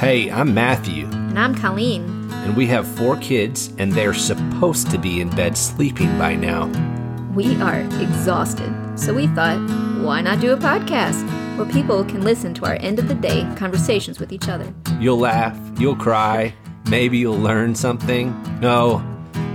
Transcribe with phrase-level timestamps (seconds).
[0.00, 2.30] Hey, I'm Matthew, And I'm Colleen.
[2.32, 6.68] and we have four kids, and they're supposed to be in bed sleeping by now.
[7.34, 9.58] We are exhausted, so we thought,
[10.02, 11.22] why not do a podcast
[11.58, 14.72] where people can listen to our end of the day conversations with each other?
[14.98, 16.54] You'll laugh, you'll cry,
[16.88, 18.32] maybe you'll learn something.
[18.60, 18.98] No,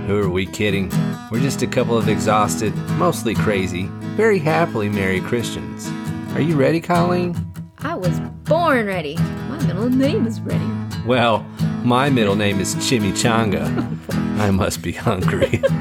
[0.06, 0.92] who are we kidding?
[1.32, 5.90] We're just a couple of exhausted, mostly crazy, very happily married Christians.
[6.34, 7.34] Are you ready, Colleen?
[7.78, 9.18] I was born ready.
[9.56, 10.66] My middle name is ready.
[11.06, 11.38] Well,
[11.82, 13.64] my middle name is Chimichanga.
[14.38, 15.60] I must be hungry.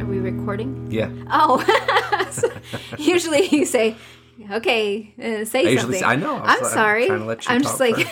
[0.00, 0.88] Are we recording?
[0.90, 1.10] yeah.
[1.30, 1.64] Oh,
[2.98, 3.96] usually you say,
[4.50, 6.00] okay, uh, say I usually something.
[6.00, 7.06] say- I know, I was I'm like- sorry.
[7.06, 8.08] trying to let you I'm just talk like,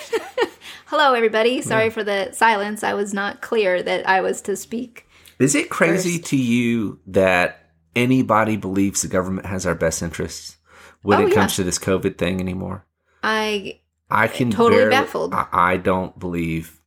[0.87, 1.61] hello, everybody.
[1.61, 2.83] Sorry for the silence.
[2.83, 5.07] I was not clear that I was to speak.
[5.39, 10.57] Is it crazy to you that anybody believes the government has our best interests
[11.03, 11.57] when Oh, it comes yeah.
[11.57, 12.85] to this COVID thing anymore?
[13.21, 15.33] I I can Totally barely- baffled.
[15.33, 16.81] I, I don't believe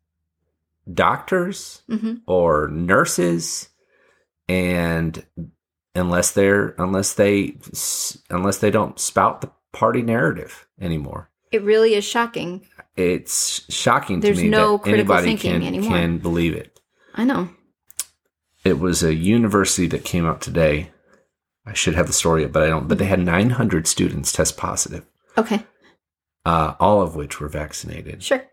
[0.92, 2.20] doctors mhm.
[2.26, 3.68] or nurses,
[4.48, 5.24] and
[5.94, 7.56] unless they're unless they
[8.30, 11.30] unless they don't spout the party narrative anymore.
[11.52, 12.66] it really is shocking.
[12.96, 15.90] It's shocking There's to me no that critical anybody thinking can anymore.
[15.90, 16.80] can believe it.
[17.14, 17.48] I know.
[18.64, 20.90] it was a university that came out today.
[21.66, 22.86] I should have the story, but I don't.
[22.88, 25.04] But they had 900 students test positive,
[25.36, 25.64] Okay,
[26.44, 28.22] uh, all of which were vaccinated.
[28.22, 28.44] sure.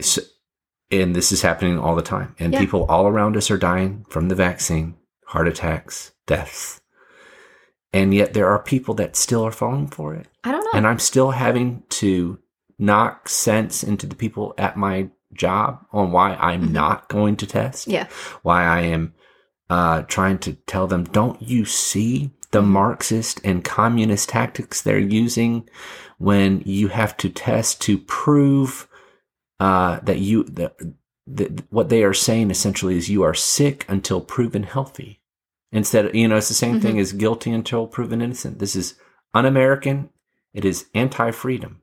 [0.00, 0.22] So,
[0.90, 2.34] and this is happening all the time.
[2.38, 2.60] And Yeah.
[2.60, 4.94] people all around us are dying from the vaccine,
[5.26, 6.80] heart attacks, deaths.
[7.92, 10.28] And yet there are people that still are falling for it.
[10.44, 10.70] I don't know.
[10.74, 12.38] And I'm still having to
[12.78, 16.72] knock sense into the people at my job on why I'm Mhm.
[16.72, 17.86] not going to test.
[17.88, 18.06] yeah,
[18.42, 19.14] why I am
[19.70, 25.68] uh, trying to tell them, don't you see the Marxist and communist tactics they're using
[26.18, 28.88] when you have to test to prove
[29.60, 30.76] uh, that you that,
[31.26, 35.20] that what they are saying essentially is you are sick until proven healthy.
[35.70, 38.58] Instead, you know, it's the same thing as guilty until proven innocent.
[38.58, 38.94] This is
[39.34, 40.08] un-American.
[40.54, 41.82] It is anti-freedom.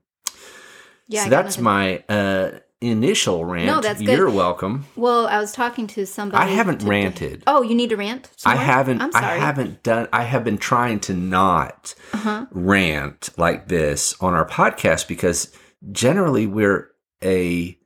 [1.07, 1.25] yeah.
[1.25, 3.67] so that's my uh, initial rant.
[3.67, 4.17] No, that's good.
[4.17, 4.85] You're welcome.
[4.95, 6.43] Well, I was talking to somebody.
[6.43, 6.89] I haven't today.
[6.89, 7.43] ranted.
[7.47, 8.29] Oh, you need to rant.
[8.45, 9.01] I haven't.
[9.01, 10.07] I'm I haven't done.
[10.13, 12.45] I have been trying to not Uh-huh.
[12.51, 15.51] rant like this on our podcast because
[15.91, 16.89] generally we're
[17.23, 17.77] a,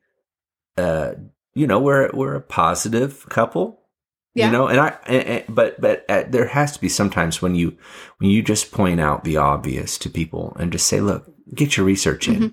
[0.77, 1.13] uh,
[1.53, 3.77] you know, we're we're a positive couple.
[4.35, 4.45] Yeah.
[4.47, 7.55] You know, and I, and, and- but but uh, there has to be sometimes when
[7.55, 7.77] you
[8.19, 11.85] when you just point out the obvious to people and just say, look, get your
[11.85, 12.35] research in.
[12.35, 12.47] Mm-hmm.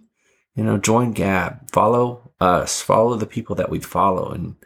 [0.57, 4.57] You know, join Gab, follow us, follow the people that we follow, and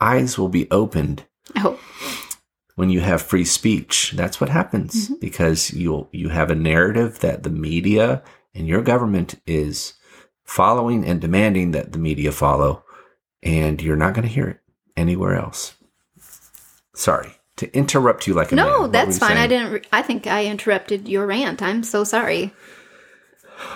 [0.00, 1.24] eyes will be opened
[1.56, 1.78] Oh,
[2.74, 5.14] when you have free speech that's what happens Mm-hmm.
[5.20, 8.22] because you'll you have a narrative that the media
[8.54, 9.94] and your government is
[10.44, 12.84] following and demanding that the media follow
[13.42, 14.58] and you're not going to hear it
[14.96, 15.76] anywhere else
[16.94, 19.38] sorry to interrupt you like a no, were that's you fine.
[19.38, 19.72] I didn't.
[19.72, 21.62] Re- I think I interrupted your rant.
[21.62, 22.40] I'm so sorry.
[22.42, 22.52] You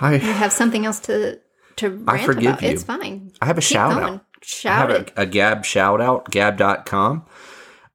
[0.03, 1.41] I, have something else to
[1.77, 2.63] to I forgive about.
[2.63, 2.69] you.
[2.71, 3.33] It's fine.
[3.41, 4.15] I have a Keep shout going.
[4.15, 4.25] out
[4.65, 5.13] I have it.
[5.17, 7.27] a, a Gab shout out, gab.com.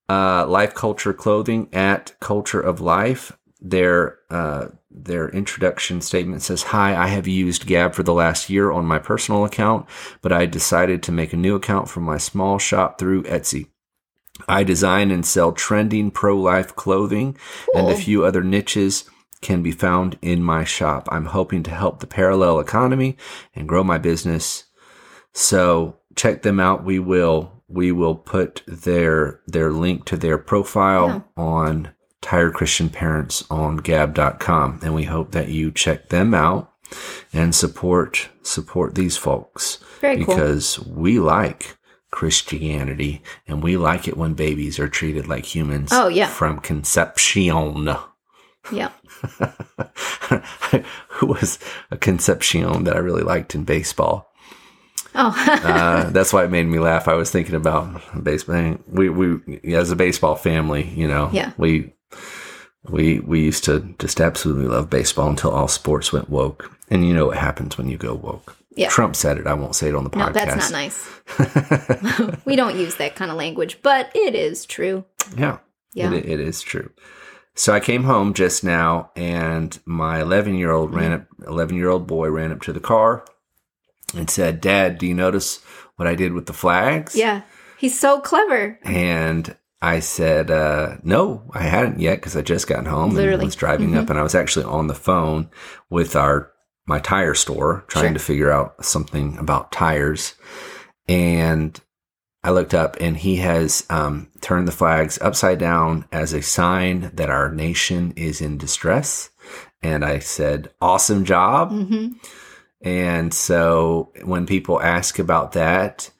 [0.08, 3.31] Uh, Life Culture Clothing at Culture of Life.
[3.59, 8.72] Their, uh, their introduction statement says, Hi, I have used Gab for the last year
[8.72, 9.88] on my personal account,
[10.22, 13.68] but I decided to make a new account for my small shop through Etsy.
[14.47, 17.38] I design and sell trending pro life clothing,
[17.74, 19.06] and a few other niches
[19.41, 21.07] can be found in my shop.
[21.12, 23.18] I'm hoping to help the parallel economy
[23.56, 24.66] and grow my business.
[25.34, 26.84] So check them out.
[26.84, 31.91] We will we will put their their link to their profile on
[32.22, 36.72] Tired Christian Parents on gab.com and we hope that you check them out
[37.34, 40.25] and support support these folks Very cool.
[40.35, 41.75] because we like
[42.12, 46.28] Christianity and we like it when babies are treated like humans Oh, yeah.
[46.28, 47.90] from conception.
[48.71, 48.89] Yeah.
[51.09, 51.59] Who was
[51.91, 54.31] a conception that I really liked in baseball?
[55.13, 55.33] Oh,
[55.63, 57.07] uh, that's why it made me laugh.
[57.07, 58.77] I was thinking about baseball.
[58.88, 61.53] We we as a baseball family, you know, Yeah.
[61.57, 61.94] we
[62.89, 66.71] we we used to just absolutely love baseball until all sports went woke.
[66.89, 68.56] And you know what happens when you go woke.
[68.75, 68.89] Yeah.
[68.89, 69.47] Trump said it.
[69.47, 70.25] I won't say it on the podcast.
[70.27, 72.41] no, that's not nice.
[72.45, 75.06] we don't use that kind of language, but it is true.
[75.38, 75.59] Yeah.
[75.94, 76.11] Yeah.
[76.11, 76.91] It, it is true.
[77.56, 81.90] So I came home just now and my 11 year old ran up, 11 year
[81.90, 83.25] old boy ran up to the car
[84.16, 85.63] and said, Dad, do you notice
[85.96, 87.16] what I did with the flags?
[87.16, 87.44] Yeah.
[87.78, 88.78] He's so clever.
[88.84, 93.46] And I said, uh, no, I hadn't yet because I just gotten home and Literally.
[93.46, 95.50] was driving up and I was actually on the phone
[95.90, 96.52] with our,
[96.88, 98.13] my tire store trying Sure.
[98.13, 100.34] to figure out something about tires.
[101.07, 101.80] And
[102.45, 107.09] I looked up and he has, um, turned the flags upside down as a sign
[107.15, 109.31] that our nation is in distress.
[109.81, 111.71] And I said, awesome job.
[111.71, 112.07] hmm
[112.81, 116.12] And so when people ask about that,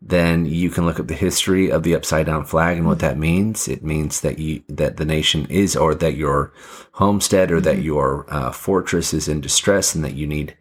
[0.00, 3.18] then you can look at the history of the upside down flag and what that
[3.18, 3.68] means.
[3.68, 6.52] It means that you that the nation is, or that your
[6.92, 10.56] homestead, or that your uh, fortress is in distress, and that you need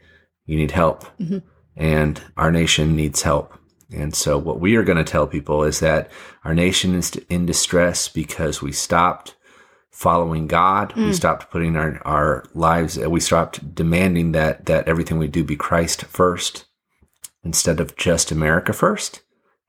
[0.46, 1.42] you need help, Mhm.
[1.75, 3.54] and our nation needs help.
[3.94, 6.12] And so, what we are going to tell people is that
[6.44, 9.36] our nation is in distress because we stopped
[9.98, 10.94] following God.
[10.95, 11.13] We mm.
[11.13, 15.56] stopped putting our, our lives, uh, we stopped demanding that, that everything we do be
[15.56, 16.66] Christ first
[17.44, 19.22] instead of just America first.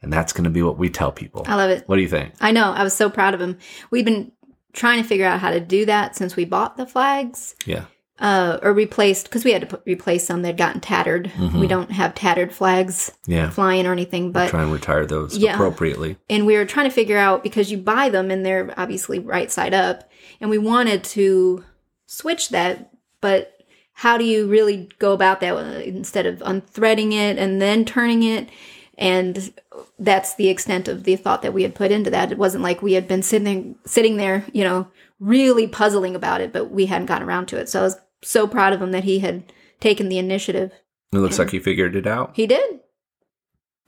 [0.03, 1.44] And that's going to be what we tell people.
[1.47, 1.85] I love it.
[1.88, 2.35] What do you think?
[2.41, 2.73] I know.
[2.73, 3.59] I was so proud of him.
[3.91, 4.31] We've been
[4.73, 7.56] trying to figure out how to do that since we bought the flags.
[7.64, 7.87] Yeah.
[8.20, 11.31] Uh, or replaced because we had to put, replace some that had gotten tattered.
[11.37, 11.61] Mhm.
[11.61, 13.49] We don't have tattered flags Yeah.
[13.50, 15.55] flying or anything, but Try and retire those Yeah.
[15.55, 16.17] appropriately.
[16.29, 19.53] and we were trying to figure out because you buy them and they're obviously right
[19.53, 20.11] side up
[20.41, 21.62] and we wanted to
[22.06, 23.55] switch that but
[23.93, 28.23] how do you really go about that uh, instead of unthreading it and then turning
[28.25, 28.49] it
[28.97, 29.53] and
[30.00, 32.82] that's the extent of the thought that we had put into that it wasn't like
[32.82, 34.88] we had been sitting sitting there you know
[35.21, 38.47] really puzzling about it but we hadn't gotten around to it so i was so
[38.47, 39.44] proud of him that he had
[39.81, 40.73] taken the initiative
[41.12, 41.44] It looks Yeah.
[41.44, 42.32] like he figured it out.
[42.35, 42.81] he did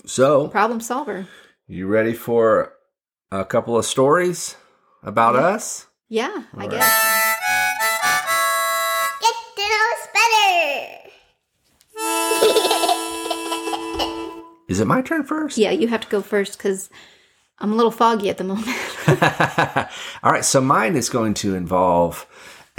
[0.07, 1.27] So, problem solver
[1.67, 2.73] you ready for
[3.31, 4.57] a couple of stories
[5.03, 5.41] about Yeah.
[5.43, 5.87] us?
[6.09, 6.71] yeah i All right.
[6.71, 6.93] guess
[9.21, 11.11] Get to know us better.
[14.69, 15.59] Is it my turn first?
[15.59, 16.89] Yeah, you have to go first because
[17.59, 18.69] I'm a little foggy at the moment.
[20.23, 22.27] All right, so mine is going to involve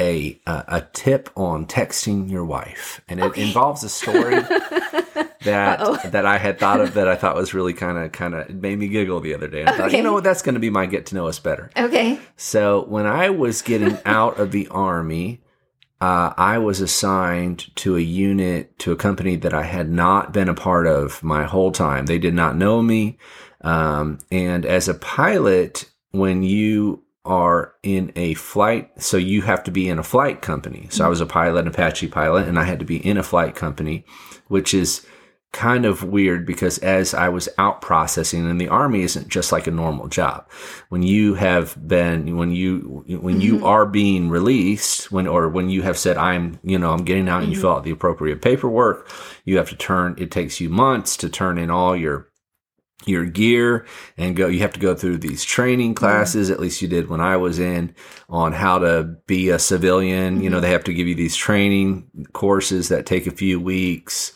[0.01, 4.39] a uh, a tip on texting your wife, and it involves a story
[5.44, 6.09] that Uh-oh.
[6.09, 8.80] that I had thought of that I thought was really kind of kind of made
[8.80, 9.62] me giggle the other day.
[9.62, 11.38] And I thought, you know what, that's going to be my get to know us
[11.39, 11.69] better.
[11.77, 12.19] okay.
[12.36, 15.42] So when I was getting out of the army,
[16.01, 20.50] uh, I was assigned to a unit to a company that I had not been
[20.50, 22.07] a part of my whole time.
[22.07, 23.19] They did not know me,
[23.62, 29.71] um, and as a pilot, when you are in a flight, so you have to
[29.71, 30.88] be in a flight company.
[30.89, 31.09] So I mm-hmm.
[31.12, 34.06] was a pilot, Apache pilot, and I had to be in a flight company,
[34.47, 35.06] which is
[35.51, 39.68] kind of weird because as I was out processing, and the army isn't just like
[39.68, 40.50] a normal job.
[40.89, 43.65] When you have been, when you, when you mm-hmm.
[43.65, 47.44] are being released, when, or when you have said, I'm, you know, I'm getting out
[47.44, 47.62] and you mm-hmm.
[47.62, 49.09] fill out the appropriate paperwork,
[49.44, 52.31] you have to turn, it takes you months to turn in all your,
[53.06, 53.86] your gear
[54.18, 57.19] and go you have to go through these training classes at least you did when
[57.19, 57.95] I was in
[58.30, 60.42] on how to be a civilian.
[60.42, 60.63] You know mm-hmm.
[60.63, 64.33] they have to give you these training courses that take a few weeks.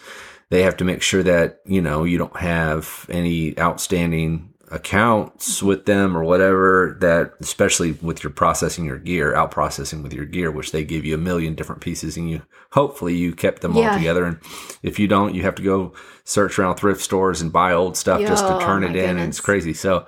[0.50, 5.85] They have to make sure that you know you don't have any outstanding accounts with
[5.85, 10.50] them or whatever that especially with your processing your gear out processing with your gear
[10.51, 12.41] which they give you a million different pieces and you
[12.71, 14.25] hopefully you kept them all together.
[14.25, 14.39] And
[14.83, 18.21] if you don't you have to go search around thrift stores and buy old stuff
[18.21, 19.73] just to turn my it in and it's crazy.
[19.73, 20.07] So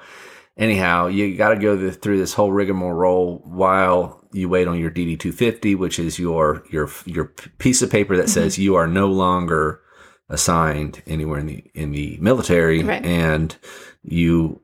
[0.57, 4.91] anyhow you got to go th- through this whole rigmarole while you wait on your
[4.91, 7.25] dd250 which is your your your
[7.59, 8.31] piece of paper that Mm-hmm.
[8.31, 9.81] says you are no longer
[10.29, 12.83] assigned anywhere in the in the military.
[12.83, 13.05] Right.
[13.05, 13.55] and
[14.03, 14.59] you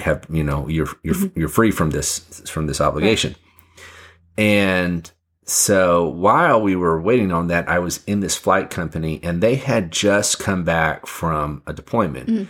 [0.00, 1.38] have you know you're you're Mm-hmm.
[1.38, 3.36] you're free from this from this obligation.
[4.38, 5.10] And
[5.44, 9.56] so while we were waiting on that i was in this flight company and they
[9.56, 12.28] had just come back from a deployment.
[12.28, 12.46] Mm.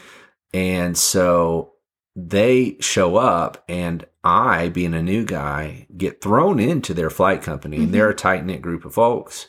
[0.53, 1.73] and so
[2.15, 7.79] they show up and i being a new guy get thrown into their flight company
[7.79, 9.49] and they're a tight-knit group of folks.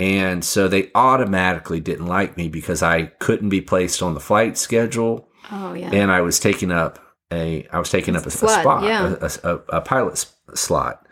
[0.00, 4.56] And so they automatically didn't like me because i couldn't be placed on the flight
[4.56, 5.90] schedule Oh yeah.
[5.92, 6.98] and I was taking up
[7.32, 9.16] a I was taking up a, a Slot, spot, yeah.
[9.44, 11.06] a, a, pilot s- slot,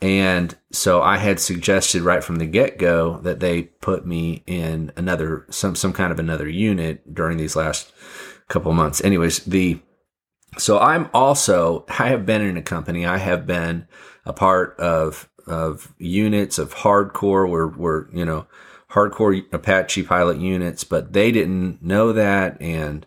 [0.00, 4.92] and so I had suggested right from the get go that they put me in
[4.96, 7.92] another some some kind of another unit during these last
[8.48, 9.02] couple of months.
[9.02, 9.80] Anyways, the
[10.58, 13.06] so I'm also I have been in a company.
[13.06, 13.86] I have been
[14.24, 18.46] a part of of units of hardcore where were you know
[18.90, 23.06] hardcore Apache pilot units, but they didn't know that and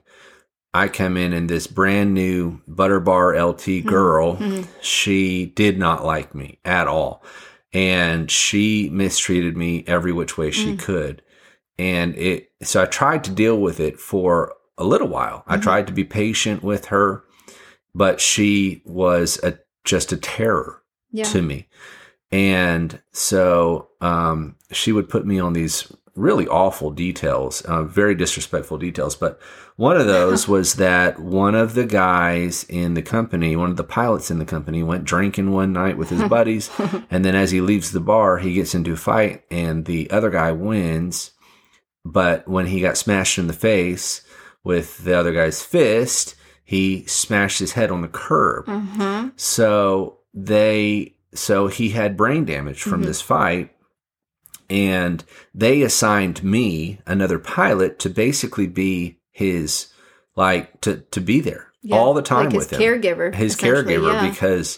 [0.78, 3.90] I come in and this brand new butter bar LT mm-hmm.
[3.90, 4.70] girl, mm-hmm.
[4.80, 7.24] she did not like me at all.
[7.74, 10.80] And she mistreated me every which way she mm.
[10.80, 11.24] could.
[11.80, 15.44] And it, so I tried to deal with it for a little while.
[15.48, 15.64] I mm-hmm.
[15.64, 17.24] tried to be patient with her,
[17.96, 21.24] but she was a just a terror Yeah.
[21.26, 21.68] to me.
[22.32, 28.78] And so um, she would put me on these really awful details, uh, very disrespectful
[28.78, 29.16] details.
[29.16, 29.40] But
[29.76, 33.84] one of those was that one of the guys in the company, one of the
[33.84, 36.70] pilots in the company, went drinking one night with his buddies.
[37.12, 40.30] and then as he leaves the bar, he gets into a fight, and the other
[40.30, 41.32] guy wins.
[42.04, 44.22] But when he got smashed in the face
[44.64, 48.66] with the other guy's fist, he smashed his head on the curb.
[48.66, 49.30] Mm-hmm.
[49.36, 53.06] So they so he had brain damage from Mhm.
[53.06, 53.72] this fight
[54.70, 59.88] and they assigned me another pilot to basically be his
[60.36, 63.34] like to to be there all the time like with his him caregiver.
[63.34, 64.30] his caregiver yeah.
[64.30, 64.78] because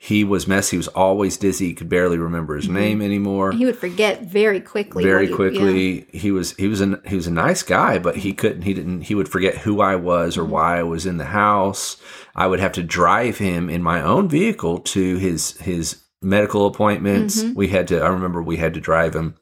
[0.00, 2.72] he was messy he was always dizzy he could barely remember his Mhm.
[2.72, 5.02] name anymore he would forget very quickly.
[5.04, 8.32] very you- quickly he was he was a he was a nice guy but he
[8.32, 10.48] couldn't he didn't he would forget who i was or Mhm.
[10.48, 11.96] why i was in the house
[12.34, 17.42] i would have to drive him in my own vehicle to his his medical appointments
[17.42, 17.54] Mhm.
[17.54, 19.34] we had to i remember we had to drive him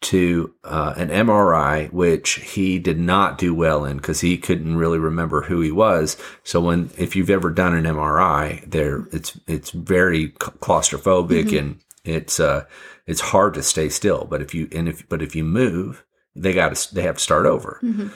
[0.00, 4.98] to uh, an mri which he did not do well in because he couldn't really
[4.98, 9.70] remember who he was so when if you've ever done an mri there it's it's
[9.70, 11.58] very claustrophobic Mhm.
[11.58, 12.64] and it's uh
[13.06, 16.04] it's hard to stay still but if you and if but if you move
[16.36, 18.10] they got to they have to start over Mhm.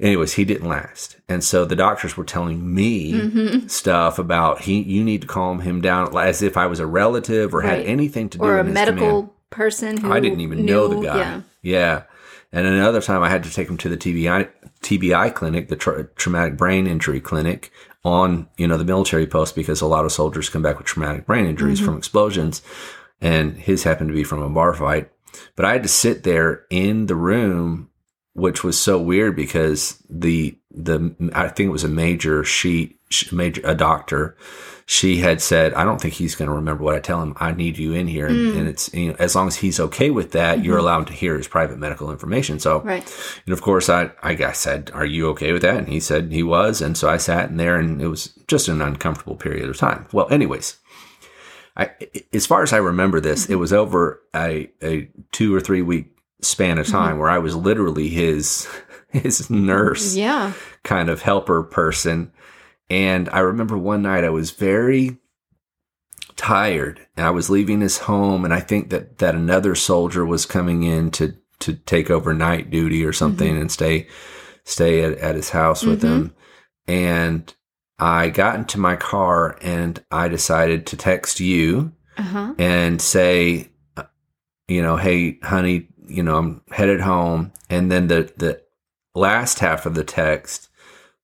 [0.00, 3.70] Anyways he didn't last and so the doctors were telling me Mhm.
[3.70, 7.54] stuff about he you need to calm him down as if i was a relative
[7.54, 8.56] or had anything to do with him.
[8.56, 9.30] or a medical command.
[9.50, 11.40] person who i didn't even know the guy Yeah.
[11.62, 12.02] yeah
[12.52, 14.48] and another time i had to take him to the tbi
[14.82, 17.70] tbi clinic the tra- traumatic brain injury clinic
[18.04, 21.24] on you know the military post because a lot of soldiers come back with traumatic
[21.26, 21.84] brain injuries Mhm.
[21.86, 22.60] from explosions
[23.20, 25.08] and his happened to be from a bar fight.
[25.56, 27.88] But I had to sit there in the room,
[28.36, 33.32] which was so weird because the the I think it was a major she sh-
[33.32, 34.36] major a doctor.
[34.88, 37.34] She had said, "I don't think he's going to remember what I tell him.
[37.38, 38.56] I need you in here, and, Mm.
[38.58, 40.80] and it's you know as long as he's okay with that, you're Mhm.
[40.82, 43.02] allowed to hear his private medical information." So Right.
[43.46, 45.78] and of course, I, I guess said, Are you okay with that?
[45.78, 46.80] And he said he was.
[46.82, 50.06] And so I sat in there and it was just an uncomfortable period of time.
[50.12, 50.76] Well, anyways,
[51.76, 51.90] I,
[52.32, 56.15] as far as I remember this, it was over a, a two or three week
[56.42, 58.68] span of time where I was literally his,
[59.08, 60.52] his nurse Yeah.
[60.84, 62.32] kind of helper person.
[62.90, 65.18] And I remember one night I was very
[66.36, 70.44] tired and I was leaving his home and I think that that another soldier was
[70.44, 74.06] coming in to to take over night duty or something and stay
[74.64, 76.08] stay at, at his house with Mhm.
[76.08, 76.34] him
[76.86, 77.54] and
[77.98, 82.54] I got into my car and I decided to text you Uh huh.
[82.58, 84.02] and say, uh,
[84.68, 87.52] you know, hey, honey, you know, I'm headed home.
[87.68, 88.62] And then the, the
[89.14, 90.68] last half of the text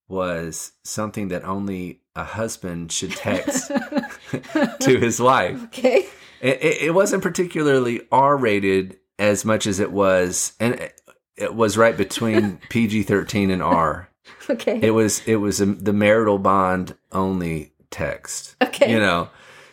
[0.08, 3.68] was something that only a husband should text
[4.80, 5.62] to his wife.
[5.64, 6.06] Okay.
[6.40, 11.00] It, it, wasn't particularly R rated as much as it was, and it,
[11.36, 14.10] it was right between PG 13 and R.
[14.50, 14.80] Okay.
[14.82, 18.90] It was, it was a, the marital bond only text okay.
[18.90, 19.28] you know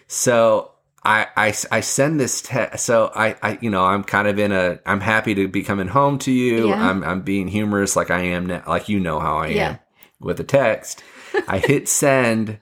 [0.07, 0.71] so
[1.09, 4.51] I, I i send this text so I, I you know i'm kind of in
[4.51, 6.87] a i'm happy to be coming home to you Yeah.
[6.89, 9.69] i'm i'm being humorous like i am now like you know how i Yeah.
[9.71, 9.79] am
[10.19, 11.03] with a text
[11.47, 12.59] i hit send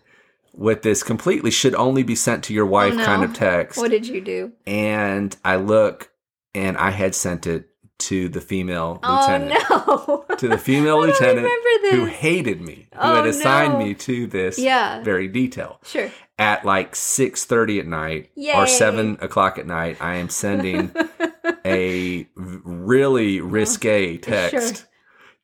[0.53, 3.05] with this completely should only be sent to your oh, wife Oh, no.
[3.05, 4.51] kind of text What did you do?
[4.65, 6.09] and i look
[6.55, 7.67] and i had sent it
[7.99, 10.35] to the female oh, lieutenant Oh no.
[10.35, 11.47] to the female lieutenant
[11.91, 13.79] who hated me who Oh, had assigned no.
[13.79, 15.01] me to this Yeah.
[15.03, 16.11] very detail Sure.
[16.37, 18.53] at like 6.30 at night Yay.
[18.53, 20.91] or 7 o'clock at night i am sending
[21.65, 24.85] a really risque text Sure.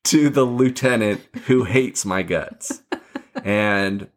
[0.05, 2.81] to the lieutenant who hates my guts
[3.43, 4.09] and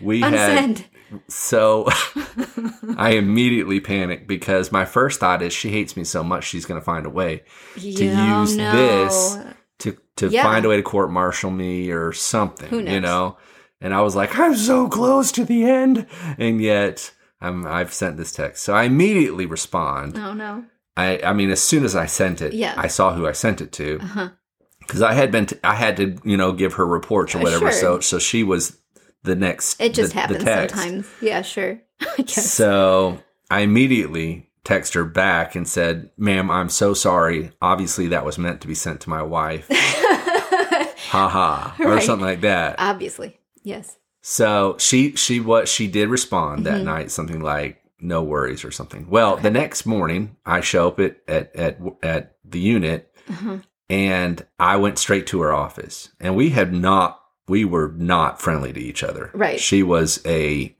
[0.00, 0.84] we had Unsend.
[1.28, 1.86] So
[2.96, 6.80] i immediately panicked because my first thought is she hates me so much she's going
[6.80, 7.42] to find a way
[7.76, 8.72] Yeah, use no.
[8.72, 9.38] this
[9.80, 10.42] to to Yeah.
[10.42, 13.36] find a way to court martial me or something Who you know
[13.80, 16.06] and i was like i'm so close to the end
[16.38, 20.64] and yet I'm, i've sent this text so i immediately respond Oh no.
[20.96, 22.74] i i mean as soon as i sent it Yeah.
[22.76, 24.28] i saw who i sent it to Uh huh.
[24.80, 27.42] because i had been t- I had to you know give her reports or Uh,
[27.42, 27.80] whatever sure.
[27.80, 28.78] so so she was
[29.24, 30.74] the next It just the- the happens text.
[30.76, 31.06] sometimes.
[31.20, 31.80] Yeah, sure.
[32.00, 32.50] I guess.
[32.50, 33.18] So
[33.50, 37.52] I immediately text her back and said, "Ma'am, I'm so sorry.
[37.60, 39.68] Obviously, that was meant to be sent to my wife.
[41.12, 42.02] Ha ha, or Right.
[42.02, 43.38] something like that." Obviously.
[43.62, 43.98] Yes.
[44.22, 46.84] So she she what she did respond that Mhm.
[46.84, 49.06] night, something like "No worries" or something.
[49.10, 53.58] Well, the next morning I show up at at at, at the unit Uh-huh.
[53.90, 58.72] and I went straight to her office, and we had not we were not friendly
[58.72, 59.30] to each other.
[59.34, 59.58] Right.
[59.60, 60.74] She was a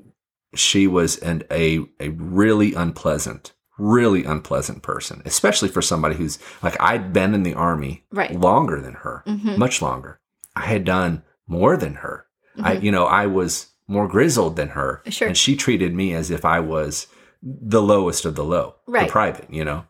[0.55, 6.77] she was an a a really unpleasant, really unpleasant person, especially for somebody who's like
[6.81, 8.39] I'd been in the army Right.
[8.39, 9.57] longer than her, Mhm.
[9.59, 10.21] much longer.
[10.55, 12.27] I had done more than her.
[12.63, 12.83] I Mhm.
[12.83, 15.03] you know, I was more grizzled than her.
[15.09, 15.29] Sure.
[15.29, 17.07] And she treated me as if I was
[17.43, 19.07] the lowest of the low, Right.
[19.07, 19.85] the private, you know.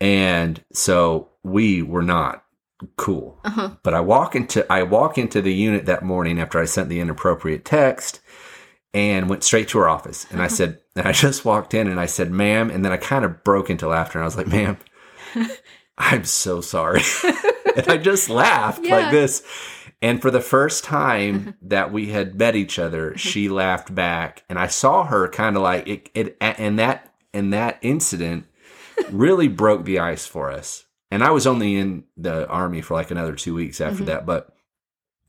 [0.00, 2.43] And so we were not
[2.96, 3.40] cool.
[3.44, 3.70] Uh-huh.
[3.82, 7.00] But I walk into I walk into the unit that morning after I sent the
[7.00, 8.20] inappropriate text
[8.92, 10.26] and went straight to her office.
[10.30, 10.54] And I uh-huh.
[10.54, 13.44] said, and I just walked in and I said, ma'am, and then I kind of
[13.44, 14.78] broke into laughter and I was like, ma'am,
[15.98, 17.02] I'm so sorry.
[17.76, 18.96] and I just laughed Yeah.
[18.96, 19.42] like this.
[20.02, 21.52] And for the first time uh-huh.
[21.62, 23.18] that we had met each other, uh-huh.
[23.18, 26.10] she laughed back, and I saw her kind of like it.
[26.14, 28.44] It and that and that incident
[29.10, 30.83] really broke the ice for us.
[31.10, 34.06] And I was only in the army for like another two weeks after Mhm.
[34.06, 34.54] that, but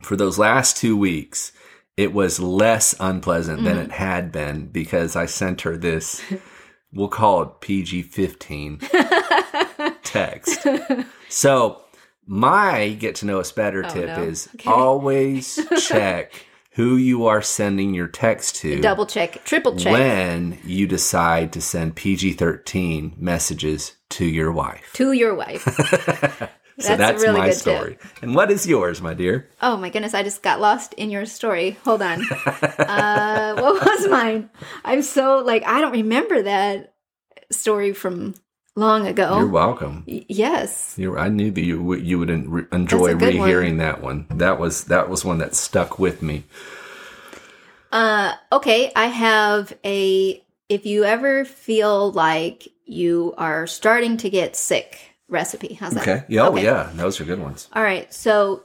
[0.02, 1.52] for those last two weeks,
[1.98, 3.86] it was less unpleasant than Mhm.
[3.86, 6.22] it had been because I sent her this.
[6.92, 8.80] We'll call it PG fifteen
[10.04, 10.66] text.
[11.30, 11.82] So
[12.26, 14.24] my get to know us better Oh, tip no.
[14.24, 14.70] is Okay.
[14.70, 16.32] always check
[16.76, 21.62] who you are sending your text to Double check, triple check when you decide to
[21.62, 24.92] send PG thirteen messages to your wife.
[24.94, 25.64] to your wife.
[26.80, 27.62] so a that's really my good tip.
[27.62, 27.98] story.
[28.22, 29.50] And what is yours, my dear?
[29.62, 31.78] Oh my goodness, I just got lost in your story.
[31.86, 32.22] Hold on.
[32.24, 34.50] uh, what was mine?
[34.84, 36.94] I'm so like I don't remember that
[37.52, 38.34] story from
[38.76, 39.38] long ago.
[39.40, 40.04] You're welcome.
[40.08, 40.96] Y- yes.
[40.98, 43.44] You're, I knew that you would you would en- enjoy good one.
[43.48, 44.26] rehearing that one.
[44.30, 46.44] That was that was one that stuck with me.
[47.92, 54.56] Uh okay, I have a if you ever feel like you are starting to get
[54.56, 55.74] sick recipe.
[55.76, 56.02] How's that?
[56.08, 56.24] Okay.
[56.28, 56.48] Yeah.
[56.50, 56.90] Oh, yeah.
[56.94, 57.68] Those are good ones.
[57.74, 58.12] All right.
[58.14, 58.64] So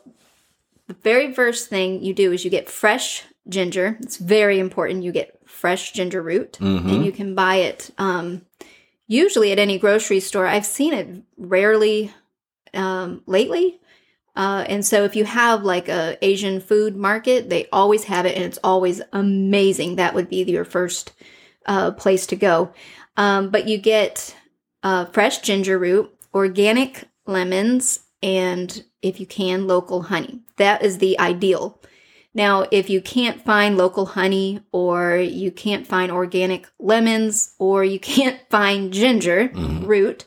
[0.88, 3.96] the very first thing you do is you get fresh ginger.
[4.00, 5.04] It's very important.
[5.04, 6.88] You get fresh ginger root, Mhm.
[6.94, 8.42] and you can buy it um,
[9.10, 10.46] usually at any grocery store.
[10.46, 12.12] I've seen it rarely
[12.73, 13.80] um, lately.
[14.36, 18.36] Uh, and so if you have like a Asian food market, they always have it,
[18.36, 19.96] and it's always amazing.
[19.96, 21.12] That would be your first
[21.66, 22.73] uh, place to go.
[23.16, 24.36] Um, but you get
[24.84, 30.40] uh, fresh ginger root, organic lemons, and if you can, local honey.
[30.56, 31.79] That is the ideal.
[32.32, 37.99] Now, if you can't find local honey, or you can't find organic lemons, or you
[38.12, 39.86] can't find ginger Mhm.
[39.86, 40.25] root,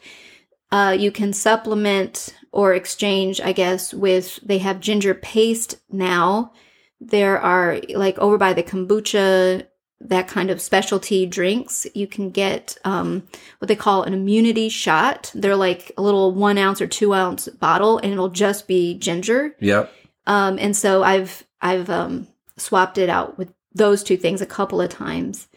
[0.71, 6.51] uh, you can supplement or exchange, I guess, with they have ginger paste now.
[6.99, 9.65] There are like over by the kombucha,
[10.01, 11.87] that kind of specialty drinks.
[11.95, 13.23] You can get um,
[13.59, 15.31] what they call an immunity shot.
[15.33, 19.55] They're like a little one ounce or two ounce bottle, and it'll just be ginger.
[19.59, 19.91] Yep.
[20.27, 24.81] Um, and so I've I've um, swapped it out with those two things a couple
[24.81, 25.47] of times,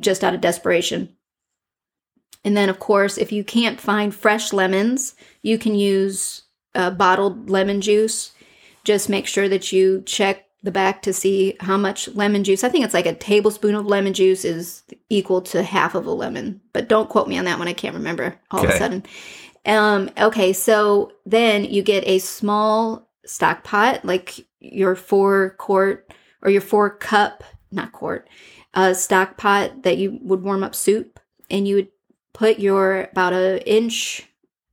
[0.00, 1.14] just out of desperation.
[2.44, 6.42] And then, of course, if you can't find fresh lemons, you can use
[6.74, 8.32] uh, bottled lemon juice.
[8.82, 12.64] Just make sure that you check the back to see how much lemon juice.
[12.64, 16.10] I think it's like a tablespoon of lemon juice is equal to half of a
[16.10, 17.68] lemon, but don't quote me on that one.
[17.68, 19.04] I can't remember all of a sudden.
[19.66, 26.50] Um, okay, so then you get a small stock pot, like your four quart or
[26.50, 28.28] your four cup, not quart,
[28.74, 31.18] uh, stock pot that you would warm up soup,
[31.50, 31.88] and you would
[32.32, 34.28] put your about a inch,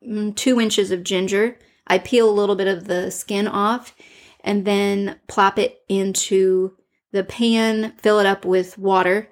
[0.07, 1.57] mm, two inches of ginger.
[1.87, 3.95] I peel a little bit of the skin off,
[4.41, 6.75] and then plop it into
[7.11, 9.29] the pan, fill it up with water,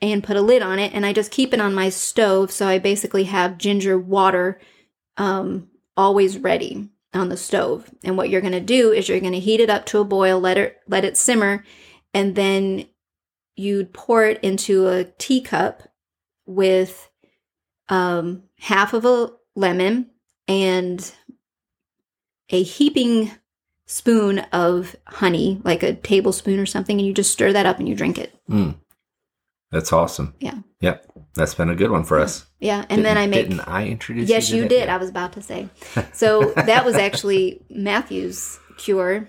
[0.00, 0.92] and put a lid on it.
[0.94, 4.60] And I just keep it on my stove, so I basically have ginger water
[5.16, 7.90] um, always ready on the stove.
[8.04, 10.04] And what you're going to do is you're going to heat it up to a
[10.04, 11.64] boil, let it let it simmer,
[12.12, 12.86] and then
[13.56, 15.82] you'd pour it into a teacup
[16.46, 17.10] with
[17.88, 20.10] um, half of a lemon
[20.46, 21.12] and
[22.50, 23.30] a heaping
[23.86, 27.88] spoon of honey, like a tablespoon or something, and you just stir that up and
[27.88, 28.34] you drink it.
[28.50, 28.76] Mm.
[29.70, 30.34] That's awesome.
[30.40, 30.58] Yeah.
[30.80, 30.98] Yeah.
[31.34, 32.46] That's been a good one for us.
[32.60, 34.62] Yeah, and then Didn't- I make Didn't I introduce Yes, you?
[34.62, 34.88] you did.
[34.88, 35.68] I was about to say.
[36.12, 39.28] So that was actually Matthew's cure.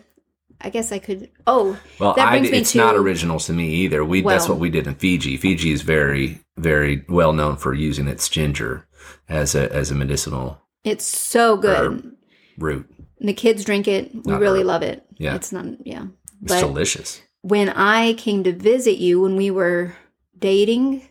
[0.61, 1.29] I guess I could.
[1.45, 4.03] Oh, Well, that I, brings me it's not to- original to me either.
[4.05, 5.37] We that's what we did in Fiji.
[5.37, 8.87] Fiji is very, very well known for using its ginger
[9.29, 12.15] as a as a medicinal it's so good.
[12.57, 12.89] Root.
[13.19, 14.13] The kids drink it.
[14.15, 14.67] We Not really herb.
[14.67, 15.05] love it.
[15.17, 15.35] Yeah.
[15.35, 15.65] It's not.
[15.85, 16.05] Yeah.
[16.41, 17.21] It's But delicious.
[17.41, 19.93] when I came to visit you when we were
[20.37, 21.07] dating,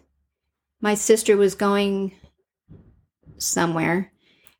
[0.80, 2.12] my sister was going
[3.38, 4.12] somewhere,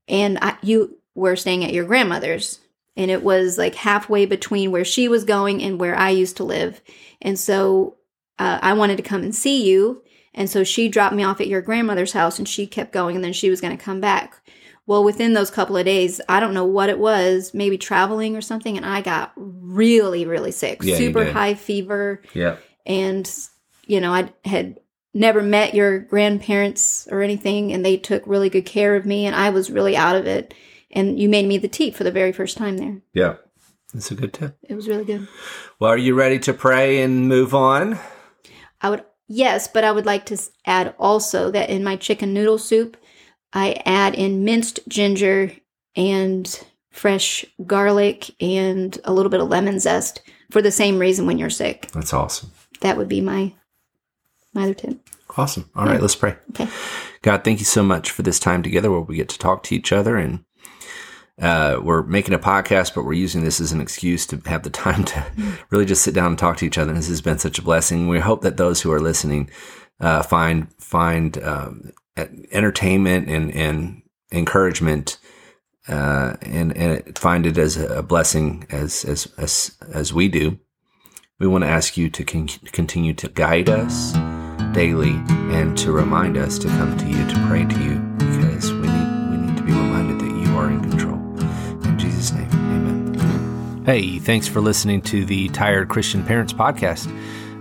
[0.09, 2.61] and I, you were staying at your grandmother's.
[2.97, 6.45] and it was like halfway between where she was going and where I used to
[6.45, 6.81] live.
[7.21, 7.97] And so
[8.39, 10.03] uh, I wanted to come and see you.
[10.33, 13.25] And so she dropped me off at your grandmother's house and she kept going and
[13.25, 14.41] then she was going to come back.
[14.87, 18.41] Well, within those couple of days, I don't know what it was, maybe traveling or
[18.41, 20.79] something, and I got really, really sick.
[20.83, 22.23] Yeah, Super high fever.
[22.35, 22.57] Yeah.
[22.85, 23.29] And,
[23.87, 24.81] you know, I had
[25.15, 29.35] never met your grandparents or anything, and they took really good care of me, and
[29.35, 30.53] I was really out of it.
[30.91, 33.03] And you made me the tea for the very first time there.
[33.13, 33.37] Yeah.
[33.93, 34.59] That's a good tip.
[34.63, 35.29] It was really good.
[35.79, 37.99] Well, are you ready to pray and move on?
[38.83, 42.59] I would, yes, but I would like to add also that in my chicken noodle
[42.59, 42.97] soup,
[43.53, 45.53] I add in minced ginger
[45.95, 50.21] and fresh garlic and a little bit of lemon zest
[50.51, 51.91] for the same reason when you're sick.
[51.93, 52.51] That's awesome.
[52.81, 53.55] That would be my
[54.57, 54.99] my other tip.
[55.37, 55.69] Awesome.
[55.77, 56.37] All right, let's pray.
[56.51, 56.69] Okay.
[57.23, 59.75] God, thank you so much for this time together where we get to talk to
[59.75, 60.45] each other and
[61.41, 64.71] uh, we're making a podcast, but we're using this as an excuse to have the
[64.85, 65.25] time to
[65.71, 66.91] really just sit down and talk to each other.
[66.91, 68.09] And this has been such a blessing.
[68.09, 69.51] We hope that those who are listening
[70.01, 75.19] uh, find find um, entertainment and and encouragement,
[75.89, 80.59] uh, and and find it as a blessing as as as as we do.
[81.39, 84.15] We want to ask you to con- continue to guide us
[84.77, 85.15] daily
[85.57, 89.31] and to remind us to come to you to pray to you because we need
[89.31, 91.19] we need to be reminded that you are in control.
[91.89, 93.83] In Jesus' name, amen.
[93.87, 97.11] Hey, thanks for listening to the Tired Christian Parents podcast.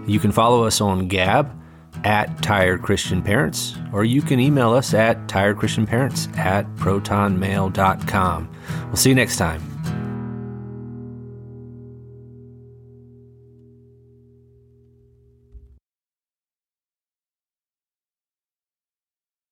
[0.05, 1.57] You can follow us on Gab
[2.03, 8.49] at Tired Christian Parents, or you can email us at tiredchristianparents at protonmail.com.
[8.87, 9.74] We'll see you next time.